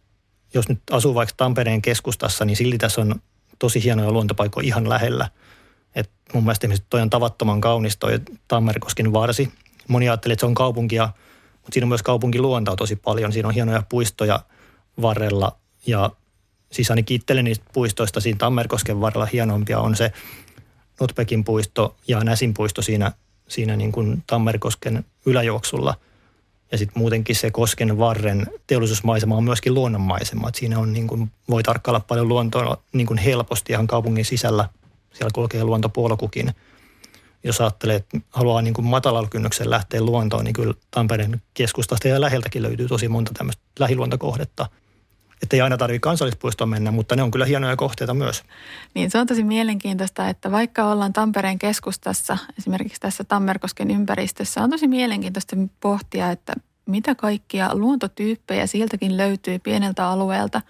[0.55, 3.15] jos nyt asuu vaikka Tampereen keskustassa, niin silti tässä on
[3.59, 5.29] tosi hienoja luontopaikkoja ihan lähellä.
[5.95, 9.53] Et mun mielestä esimerkiksi toi on tavattoman kaunis toi Tammerkosken varsi.
[9.89, 11.07] Moni ajattelee, että se on kaupunkia,
[11.53, 13.33] mutta siinä on myös kaupunkiluontoa tosi paljon.
[13.33, 14.41] Siinä on hienoja puistoja
[15.03, 16.11] varrella ja
[16.73, 20.13] siis ainakin itselleni niistä puistoista siinä Tammerkosken varrella hienompia on se
[21.01, 23.13] Nutpekin puisto ja Näsin puisto siinä,
[23.51, 25.95] siinä niin kuin Tammerkosken yläjuoksulla.
[26.73, 30.49] Ja sitten muutenkin se Kosken varren teollisuusmaisema on myöskin luonnonmaisema.
[30.49, 34.69] Et siinä on niin kuin, voi tarkkailla paljon luontoa niin kuin helposti ihan kaupungin sisällä.
[35.13, 36.55] Siellä kulkee luontopolkukin.
[37.45, 42.21] Jos ajattelee, että haluaa niin kuin matalalla kynnyksen lähteä luontoon, niin kyllä Tampereen keskustasta ja
[42.21, 44.67] läheltäkin löytyy tosi monta tämmöistä lähiluontokohdetta–
[45.43, 48.43] että ei aina tarvitse kansallispuistoon mennä, mutta ne on kyllä hienoja kohteita myös.
[48.95, 54.71] Niin se on tosi mielenkiintoista, että vaikka ollaan Tampereen keskustassa, esimerkiksi tässä Tammerkosken ympäristössä, on
[54.71, 56.53] tosi mielenkiintoista pohtia, että
[56.87, 60.63] mitä kaikkia luontotyyppejä siltäkin löytyy pieneltä alueelta.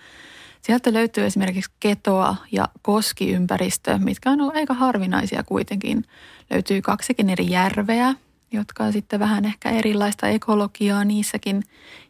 [0.62, 6.04] Sieltä löytyy esimerkiksi ketoa ja koskiympäristö, mitkä on aika harvinaisia kuitenkin.
[6.50, 8.14] Löytyy kaksikin eri järveä,
[8.52, 11.62] jotka on sitten vähän ehkä erilaista ekologiaa niissäkin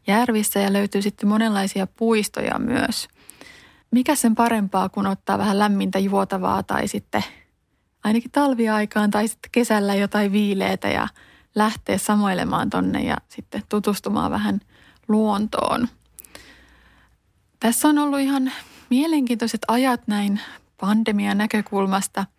[0.06, 3.08] järvissä ja löytyy sitten monenlaisia puistoja myös.
[3.90, 7.24] Mikä sen parempaa, kun ottaa vähän lämmintä juotavaa tai sitten
[8.04, 11.08] ainakin talviaikaan tai sitten kesällä jotain viileitä ja
[11.54, 14.60] lähteä samoilemaan tonne ja sitten tutustumaan vähän
[15.08, 15.88] luontoon.
[17.60, 18.52] Tässä on ollut ihan
[18.90, 20.40] mielenkiintoiset ajat näin
[20.80, 22.26] pandemian näkökulmasta–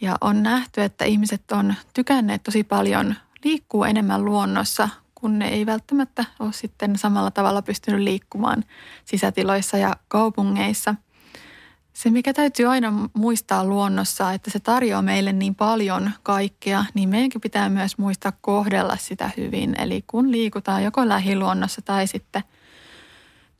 [0.00, 5.66] ja on nähty, että ihmiset on tykänneet tosi paljon liikkuu enemmän luonnossa, kun ne ei
[5.66, 8.64] välttämättä ole sitten samalla tavalla pystynyt liikkumaan
[9.04, 10.94] sisätiloissa ja kaupungeissa.
[11.92, 17.40] Se, mikä täytyy aina muistaa luonnossa, että se tarjoaa meille niin paljon kaikkea, niin meidänkin
[17.40, 19.80] pitää myös muistaa kohdella sitä hyvin.
[19.80, 22.42] Eli kun liikutaan joko lähiluonnossa tai sitten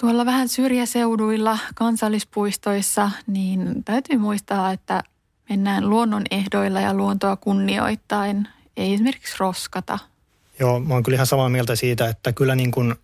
[0.01, 5.03] tuolla vähän syrjäseuduilla, kansallispuistoissa, niin täytyy muistaa, että
[5.49, 9.99] mennään luonnon ehdoilla ja luontoa kunnioittain, ei esimerkiksi roskata.
[10.59, 12.95] Joo, mä oon kyllä ihan samaa mieltä siitä, että kyllä niin kuin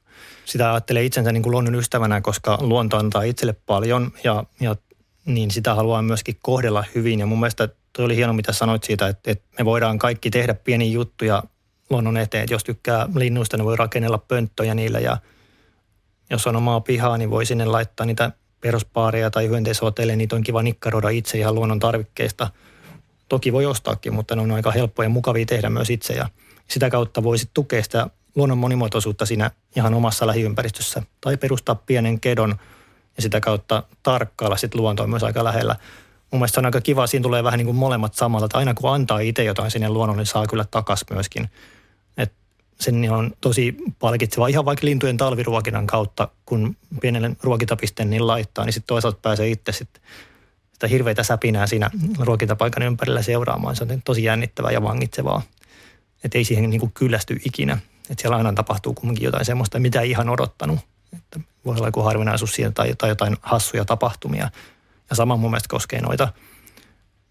[0.45, 4.77] sitä ajattelee itsensä niin kuin luonnon ystävänä, koska luonto antaa itselle paljon ja, ja
[5.25, 7.21] niin sitä haluaa myöskin kohdella hyvin.
[7.21, 10.55] Ja mun mielestä toi oli hieno, mitä sanoit siitä, että, että me voidaan kaikki tehdä
[10.55, 11.43] pieniä juttuja
[11.91, 12.43] luonnon eteen.
[12.45, 15.17] Että jos tykkää linnuista, niin voi rakennella pönttöjä niillä ja
[16.31, 18.31] jos on omaa pihaa, niin voi sinne laittaa niitä
[18.61, 22.51] peruspaareja tai hyönteishotelleja, niitä on kiva nikkaroida itse ihan luonnon tarvikkeista.
[23.31, 26.29] Toki voi ostaakin, mutta ne on aika helppoja ja mukavia tehdä myös itse ja
[26.69, 32.55] sitä kautta voisi tukea sitä luonnon monimuotoisuutta siinä ihan omassa lähiympäristössä tai perustaa pienen kedon
[33.17, 35.77] ja sitä kautta tarkkailla sitten luontoa myös aika lähellä.
[36.31, 38.95] Mun mielestä on aika kiva, siinä tulee vähän niin kuin molemmat samalla, että aina kun
[38.95, 41.51] antaa itse jotain sinne luonnolle, niin saa kyllä takas myöskin
[42.81, 48.73] sen on tosi palkitseva ihan vaikka lintujen talviruokinnan kautta, kun pienelle ruokintapisteen niin laittaa, niin
[48.73, 50.03] sitten toisaalta pääsee itse sitten
[50.81, 53.77] sitä hirveitä säpinää siinä ruokintapaikan ympärillä seuraamaan.
[53.77, 55.43] Se on tosi jännittävää ja vangitsevaa.
[56.25, 57.79] Että ei siihen niin kuin kyllästy ikinä.
[58.11, 60.79] Että siellä aina tapahtuu kumminkin jotain semmoista, mitä ei ihan odottanut.
[61.17, 64.51] Että voi olla joku harvinaisuus siinä tai, tai jotain hassuja tapahtumia.
[65.11, 66.29] Ja sama mun mielestä koskee noita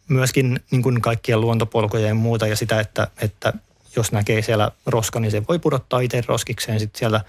[0.08, 3.54] myöskin niin kuin kaikkia luontopolkuja ja muuta ja sitä, että, että
[3.96, 7.22] jos näkee siellä roska, niin se voi pudottaa itse roskikseen sitten siellä.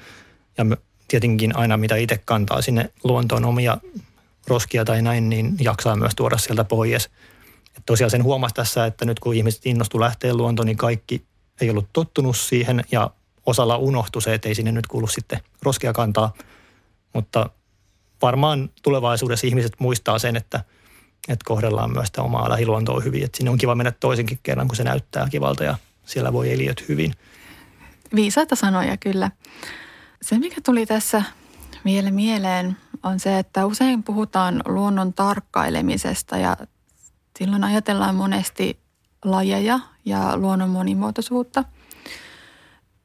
[0.59, 0.65] Ja
[1.09, 3.79] tietenkin aina mitä itse kantaa sinne luontoon omia
[4.51, 7.11] roskia tai näin, niin jaksaa myös tuoda sieltä pois.
[7.77, 11.25] Et tosiaan sen huomasi tässä, että nyt kun ihmiset innostu lähteä luontoon, niin kaikki
[11.61, 13.11] ei ollut tottunut siihen ja
[13.47, 16.33] osalla unohtui se, että ei sinne nyt kuulu sitten roskia kantaa.
[17.15, 17.51] Mutta
[18.23, 20.65] varmaan tulevaisuudessa ihmiset muistaa sen, että,
[21.29, 23.25] että kohdellaan myös sitä omaa lähiluontoa hyvin.
[23.25, 25.75] Että sinne on kiva mennä toisenkin kerran, kun se näyttää kivalta ja
[26.07, 27.15] siellä voi eliöt hyvin.
[28.15, 29.31] Viisaita sanoja kyllä.
[30.23, 31.23] Se, mikä tuli tässä
[31.85, 36.57] vielä mieleen, on se, että usein puhutaan luonnon tarkkailemisesta ja
[37.39, 38.81] silloin ajatellaan monesti
[39.25, 41.65] lajeja ja luonnon monimuotoisuutta.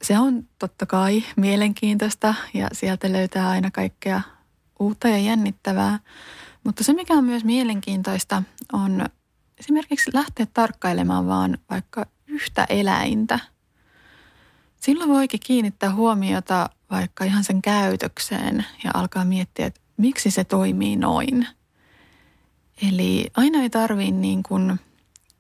[0.02, 4.22] Se on totta kai mielenkiintoista ja sieltä löytää aina kaikkea
[4.80, 6.00] uutta ja jännittävää.
[6.64, 9.06] Mutta se, mikä on myös mielenkiintoista, on
[9.58, 13.40] esimerkiksi lähteä tarkkailemaan vaan vaikka yhtä eläintä.
[14.78, 20.96] Silloin voikin kiinnittää huomiota vaikka ihan sen käytökseen ja alkaa miettiä, että miksi se toimii
[20.96, 21.48] noin.
[22.90, 24.80] Eli aina ei tarvitse niin kuin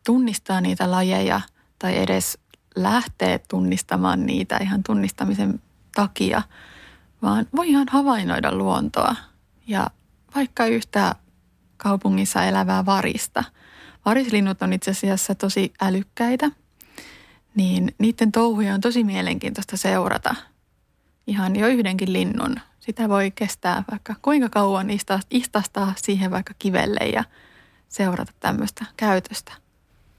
[0.05, 1.41] tunnistaa niitä lajeja
[1.79, 2.37] tai edes
[2.75, 5.61] lähteä tunnistamaan niitä ihan tunnistamisen
[5.95, 6.41] takia,
[7.21, 9.15] vaan voi ihan havainnoida luontoa
[9.67, 9.87] ja
[10.35, 11.15] vaikka yhtä
[11.77, 13.43] kaupungissa elävää varista.
[14.05, 16.51] Varislinnut on itse asiassa tosi älykkäitä–
[17.55, 20.35] niin niiden touhuja on tosi mielenkiintoista seurata.
[21.27, 24.87] Ihan jo yhdenkin linnun Sitä voi kestää vaikka kuinka kauan
[25.31, 27.23] istastaa siihen vaikka kivelle ja
[27.87, 29.53] seurata tämmöistä käytöstä.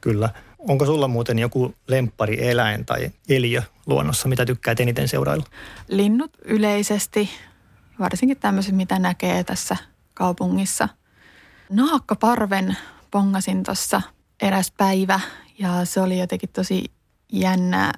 [0.00, 0.31] Kyllä.
[0.59, 5.44] Onko sulla muuten joku lemppari eläin tai eliö luonnossa, mitä tykkäät eniten seurailla?
[5.88, 7.31] Linnut yleisesti,
[7.98, 9.76] varsinkin tämmöiset, mitä näkee tässä
[10.14, 10.88] kaupungissa.
[11.70, 12.76] Naakkaparven
[13.11, 14.02] pongasin tuossa
[14.42, 15.20] eräs päivä
[15.59, 16.85] ja se oli jotenkin tosi
[17.33, 17.92] jännää.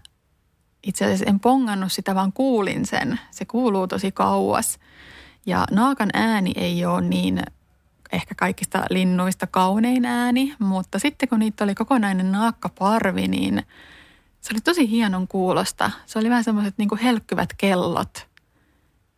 [0.82, 3.20] Itse asiassa en pongannut sitä, vaan kuulin sen.
[3.30, 4.78] Se kuuluu tosi kauas.
[5.46, 7.42] Ja naakan ääni ei ole niin
[8.12, 13.62] ehkä kaikista linnuista kaunein ääni, mutta sitten kun niitä oli kokonainen naakkaparvi, niin
[14.40, 15.90] se oli tosi hienon kuulosta.
[16.06, 18.26] Se oli vähän semmoiset niin kuin helkkyvät kellot.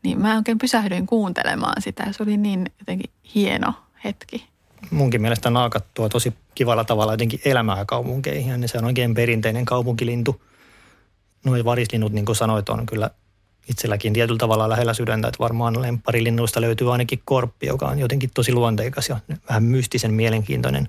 [0.02, 2.12] Niin mä oikein pysähdyin kuuntelemaan sitä.
[2.12, 4.46] Se oli niin jotenkin hieno hetki.
[4.90, 8.62] Munkin mielestä naakat tuo tosi kivalla tavalla jotenkin elämää kaupunkeihin.
[8.62, 10.42] Ja se on oikein perinteinen kaupunkilintu.
[11.44, 13.10] Noin varislinnut, niin kuin sanoit, on kyllä
[13.68, 18.52] itselläkin tietyllä tavalla lähellä sydäntä, että varmaan lempparilinnuista löytyy ainakin korppi, joka on jotenkin tosi
[18.52, 20.88] luonteikas ja vähän mystisen mielenkiintoinen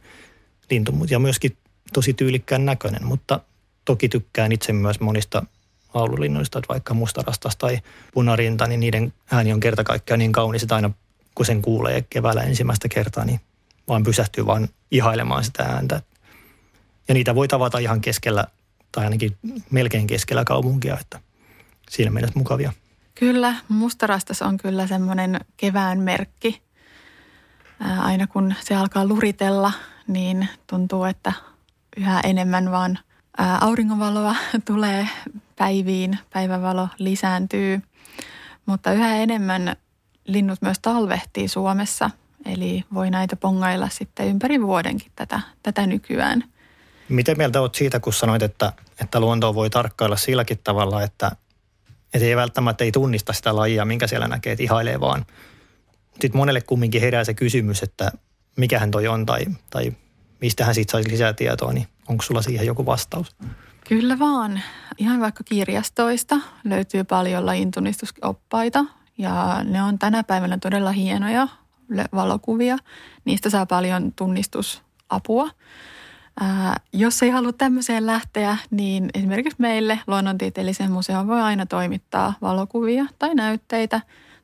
[0.70, 1.58] lintu ja myöskin
[1.94, 3.40] tosi tyylikkään näköinen, mutta
[3.86, 5.46] toki tykkään itse myös monista
[5.94, 7.80] laululinnuista, että vaikka mustarastas tai
[8.14, 10.92] punarinta, niin niiden ääni on kerta kaikkiaan niin kaunis, että aina
[11.36, 13.42] kun sen kuulee keväällä ensimmäistä kertaa, niin
[13.88, 16.02] vaan pysähtyy vaan ihailemaan sitä ääntä.
[17.08, 18.48] Ja niitä voi tavata ihan keskellä
[18.92, 19.38] tai ainakin
[19.72, 21.20] melkein keskellä kaupunkia, että–
[21.92, 22.74] siinä mielessä mukavia.
[23.16, 26.62] Kyllä, mustarastas on kyllä semmoinen kevään merkki.
[28.00, 29.72] Aina kun se alkaa luritella,
[30.08, 31.34] niin tuntuu, että
[31.98, 33.00] yhä enemmän vaan
[33.62, 35.08] auringonvaloa tulee
[35.56, 37.82] päiviin, päivävalo lisääntyy.
[38.66, 39.76] Mutta yhä enemmän
[40.26, 42.10] linnut myös talvehtii Suomessa,
[42.46, 46.44] eli voi näitä pongailla sitten ympäri vuodenkin tätä, tätä nykyään.
[47.12, 51.32] Miten mieltä olet siitä, kun sanoit, että, että luontoa voi tarkkailla silläkin tavalla, että
[52.14, 55.26] että ei välttämättä ei tunnista sitä lajia, minkä siellä näkee, että ihailee vaan.
[56.12, 58.12] Sitten monelle kumminkin herää se kysymys, että
[58.58, 59.94] mikähän toi on tai, tai
[60.42, 63.36] mistä hän siitä saisi lisää tietoa, niin onko sulla siihen joku vastaus?
[63.88, 64.62] Kyllä vaan.
[64.98, 68.86] Ihan vaikka kirjastoista löytyy paljon lajintunnistusoppaita
[69.18, 71.48] ja ne on tänä päivänä todella hienoja
[72.16, 72.78] valokuvia.
[73.26, 75.50] Niistä saa paljon tunnistusapua.
[76.40, 83.06] Ää, jos ei halua tämmöiseen lähteä, niin esimerkiksi meille luonnontieteelliseen museoon voi aina toimittaa valokuvia
[83.20, 84.02] tai näytteitä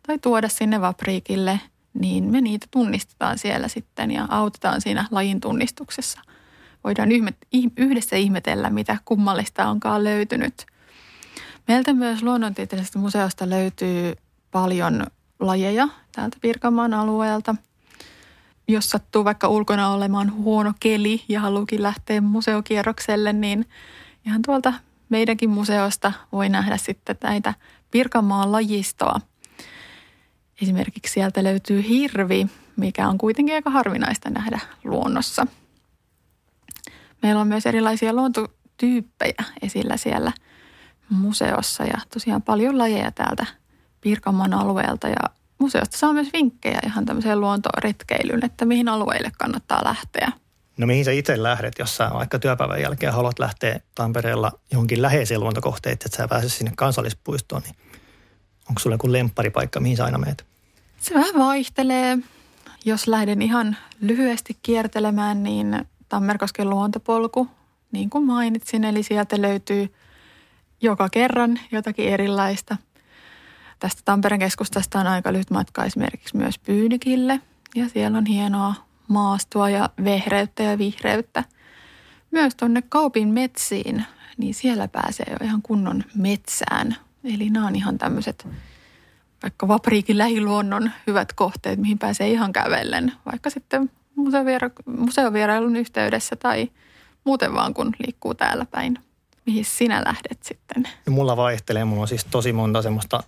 [0.07, 1.59] tai tuoda sinne Vapriikille,
[1.93, 6.21] niin me niitä tunnistetaan siellä sitten ja autetaan siinä lajin tunnistuksessa.
[6.83, 7.09] Voidaan
[7.77, 10.65] yhdessä ihmetellä, mitä kummallista onkaan löytynyt.
[11.67, 14.13] Meiltä myös luonnontieteellisestä museosta löytyy
[14.51, 15.05] paljon
[15.39, 17.55] lajeja täältä Pirkanmaan alueelta–
[18.67, 23.65] jos sattuu vaikka ulkona olemaan huono keli ja haluukin lähteä museokierrokselle, niin
[24.25, 24.73] ihan tuolta
[25.09, 27.53] meidänkin museosta voi nähdä sitten näitä
[27.91, 29.19] Pirkanmaan lajistoa.
[30.61, 35.47] Esimerkiksi sieltä löytyy hirvi, mikä on kuitenkin aika harvinaista nähdä luonnossa.
[37.21, 40.31] Meillä on myös erilaisia luontotyyppejä esillä siellä
[41.09, 43.45] museossa ja tosiaan paljon lajeja täältä
[44.01, 50.31] Pirkanmaan alueelta ja museosta saa myös vinkkejä ihan tämmöiseen luontoretkeilyyn, että mihin alueille kannattaa lähteä.
[50.77, 55.39] No mihin sä itse lähdet, jos sä vaikka työpäivän jälkeen haluat lähteä Tampereella johonkin läheiseen
[55.39, 57.75] luontokohteeseen, että sä pääset sinne kansallispuistoon, niin
[58.69, 60.45] onko sulla joku lempparipaikka, mihin sä aina meet?
[60.99, 62.17] Se vähän vaihtelee.
[62.85, 67.47] Jos lähden ihan lyhyesti kiertelemään, niin Tammerkosken luontopolku,
[67.91, 69.93] niin kuin mainitsin, eli sieltä löytyy
[70.81, 72.77] joka kerran jotakin erilaista–
[73.79, 77.41] Tästä Tampereen keskustasta on aika lyhyt matka esimerkiksi myös Pyynikille
[77.75, 78.75] ja siellä on hienoa
[79.07, 81.43] maastoa ja vehreyttä ja vihreyttä.
[82.31, 84.05] Myös tuonne Kaupin metsiin,
[84.37, 86.95] niin siellä pääsee jo ihan kunnon metsään.
[87.23, 88.47] Eli nämä on ihan tämmöiset
[89.43, 93.13] vaikka Vapriikin lähiluonnon hyvät kohteet, mihin pääsee ihan kävellen.
[93.31, 93.91] Vaikka sitten
[94.85, 96.71] museovierailun yhteydessä tai
[97.23, 98.99] muuten vaan kun liikkuu täällä päin.
[99.45, 100.87] Mihin sinä lähdet sitten?
[101.09, 101.85] Mulla vaihtelee.
[101.85, 103.23] Mulla on siis tosi monta semmoista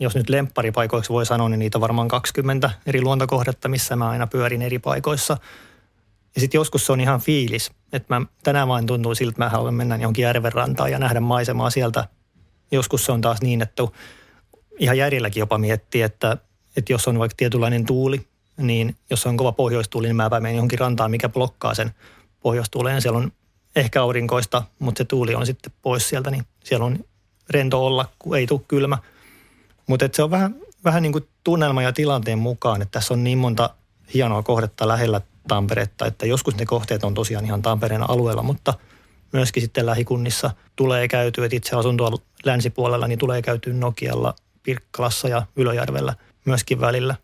[0.00, 4.26] jos nyt lempparipaikoiksi voi sanoa, niin niitä on varmaan 20 eri luontokohdetta, missä mä aina
[4.26, 5.36] pyörin eri paikoissa.
[6.34, 9.48] Ja sitten joskus se on ihan fiilis, että mä tänään vain tuntuu siltä, että mä
[9.48, 12.08] haluan mennä johonkin järven rantaan ja nähdä maisemaa sieltä.
[12.72, 13.82] Joskus se on taas niin, että
[14.78, 16.36] ihan järjelläkin jopa miettii, että,
[16.76, 20.78] että jos on vaikka tietynlainen tuuli, niin jos on kova pohjoistuuli, niin mä menen johonkin
[20.78, 21.90] rantaan, mikä blokkaa sen
[22.40, 23.02] pohjoistuuleen.
[23.02, 23.32] Siellä on
[23.76, 26.98] ehkä aurinkoista, mutta se tuuli on sitten pois sieltä, niin siellä on
[27.50, 28.98] rento olla, kun ei tule kylmä–
[29.92, 33.38] mutta se on vähän, vähän niin kuin tunnelma ja tilanteen mukaan, että tässä on niin
[33.38, 33.70] monta
[34.14, 38.74] hienoa kohdetta lähellä Tamperetta, että joskus ne kohteet on tosiaan ihan Tampereen alueella, mutta
[39.32, 45.28] myöskin sitten lähikunnissa tulee käytyä, että itse asun tuolla länsipuolella, niin tulee käytyä Nokialla, Pirkkalassa
[45.28, 46.14] ja Ylöjärvellä.
[46.44, 47.14] myöskin välillä,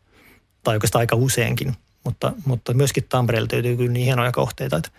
[0.64, 1.76] tai oikeastaan aika useinkin.
[2.04, 4.90] Mutta, mutta myöskin Tampereella löytyy kyllä niin hienoja kohteita, että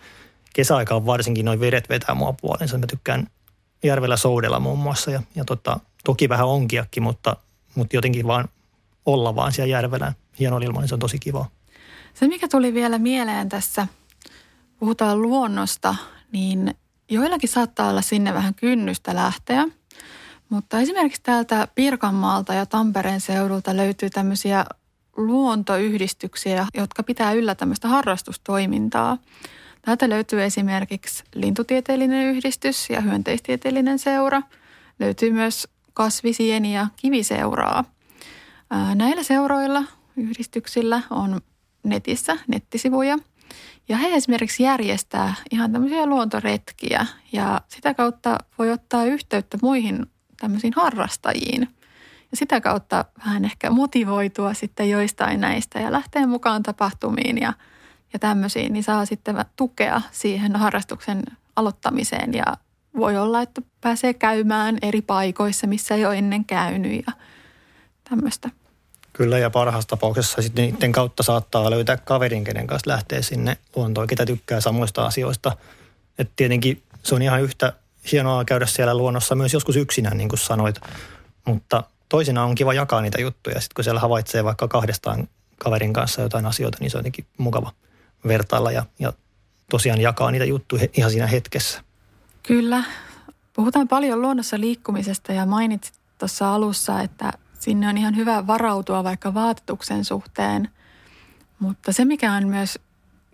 [0.54, 2.78] kesäaikaan varsinkin noin vedet vetää mua puolensa.
[2.78, 3.26] Mä tykkään
[3.82, 7.36] järvellä soudella muun muassa ja, ja tota, toki vähän onkiakin, mutta,
[7.74, 8.48] mutta jotenkin vaan
[9.06, 10.12] olla vaan siellä järvellä.
[10.40, 11.46] Hieno ilma, niin se on tosi kiva.
[12.14, 13.86] Se, mikä tuli vielä mieleen tässä,
[14.78, 15.94] puhutaan luonnosta,
[16.32, 16.74] niin
[17.08, 19.66] joillakin saattaa olla sinne vähän kynnystä lähteä.
[20.48, 24.64] Mutta esimerkiksi täältä Pirkanmaalta ja Tampereen seudulta löytyy tämmöisiä
[25.16, 29.18] luontoyhdistyksiä, jotka pitää yllä tämmöistä harrastustoimintaa.
[29.82, 34.42] Täältä löytyy esimerkiksi lintutieteellinen yhdistys ja hyönteistieteellinen seura.
[34.98, 35.68] Löytyy myös
[36.00, 37.84] kasvisieni- ja kiviseuraa.
[38.94, 39.84] Näillä seuroilla,
[40.16, 41.40] yhdistyksillä on
[41.82, 43.18] netissä nettisivuja.
[43.88, 50.06] Ja he esimerkiksi järjestää ihan tämmöisiä luontoretkiä ja sitä kautta voi ottaa yhteyttä muihin
[50.40, 51.68] tämmöisiin harrastajiin.
[52.30, 57.52] Ja sitä kautta vähän ehkä motivoitua sitten joistain näistä ja lähteä mukaan tapahtumiin ja,
[58.12, 61.22] ja tämmöisiin, niin saa sitten tukea siihen harrastuksen
[61.56, 62.44] aloittamiseen ja
[62.96, 67.12] voi olla, että pääsee käymään eri paikoissa, missä ei ole ennen käynyt ja
[68.08, 68.50] tämmöistä.
[69.12, 74.06] Kyllä ja parhaassa tapauksessa sitten niiden kautta saattaa löytää kaverin, kenen kanssa lähtee sinne luontoon,
[74.06, 75.56] ketä tykkää samoista asioista.
[76.18, 77.72] Et tietenkin se on ihan yhtä
[78.12, 80.80] hienoa käydä siellä luonnossa myös joskus yksinään, niin kuin sanoit.
[81.46, 83.60] Mutta toisinaan on kiva jakaa niitä juttuja.
[83.60, 85.28] Sitten kun siellä havaitsee vaikka kahdestaan
[85.58, 87.72] kaverin kanssa jotain asioita, niin se on jotenkin mukava
[88.26, 89.12] vertailla ja, ja
[89.70, 91.80] tosiaan jakaa niitä juttuja ihan siinä hetkessä.
[92.42, 92.84] Kyllä.
[93.52, 99.34] Puhutaan paljon luonnossa liikkumisesta ja mainitsit tuossa alussa, että sinne on ihan hyvä varautua vaikka
[99.34, 100.68] vaatetuksen suhteen.
[101.58, 102.78] Mutta se, mikä on myös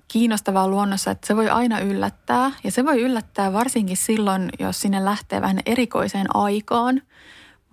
[0.08, 2.50] kiinnostavaa luonnossa, että se voi aina yllättää.
[2.64, 7.02] Ja se voi yllättää varsinkin silloin, jos sinne lähtee vähän erikoiseen aikaan,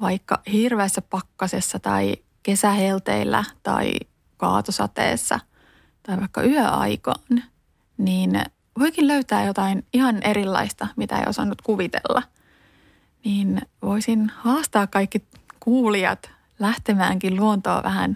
[0.02, 3.94] vaikka hirveässä pakkasessa tai kesähelteillä tai
[4.38, 5.40] kaatosateessa
[6.04, 7.44] tai vaikka yöaikaan,
[7.98, 8.42] niin
[8.80, 12.24] voikin löytää jotain ihan erilaista, mitä ei osannut kuvitella.
[13.26, 15.24] Niin voisin haastaa kaikki
[15.60, 18.16] kuulijat lähtemäänkin luontoa vähän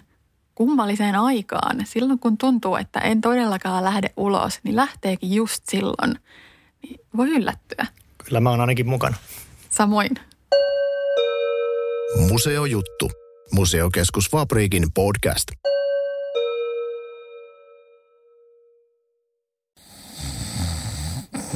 [0.55, 1.85] kummalliseen aikaan.
[1.85, 6.19] Silloin kun tuntuu, että en todellakaan lähde ulos, niin lähteekin just silloin.
[6.83, 7.85] Niin voi yllättyä.
[8.25, 9.17] Kyllä mä oon ainakin mukana.
[9.69, 10.09] Samoin.
[12.29, 13.11] Museojuttu.
[13.51, 15.47] Museokeskus Fabriikin podcast.